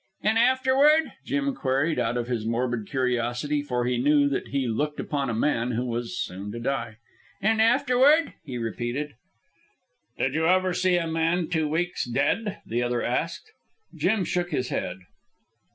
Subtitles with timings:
[0.23, 4.99] "An' afterward?" Jim queried out of his morbid curiosity, for he knew that he looked
[4.99, 6.97] upon a man that was soon to die.
[7.39, 9.13] "An' afterward?" he repeated.
[10.17, 13.51] "Did you ever see a man two weeks dead?" the other asked.
[13.95, 15.01] Jim shook his head.